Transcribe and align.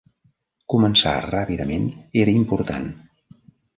Començar 0.75 1.13
ràpidament 1.27 1.85
era 2.23 2.35
important. 2.41 2.89